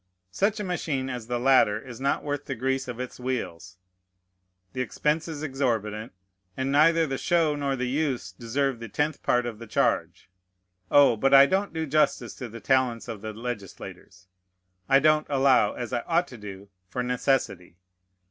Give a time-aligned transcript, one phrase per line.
[0.31, 3.77] Such a machine as the latter is not worth the grease of its wheels.
[4.73, 6.11] The expense is exorbitant;
[6.57, 10.27] and neither the show nor the use deserve the tenth part of the charge.
[10.89, 11.15] Oh!
[11.15, 14.25] but I don't do justice to the talents of the legislators:
[14.89, 17.77] I don't allow, as I ought to do, for necessity.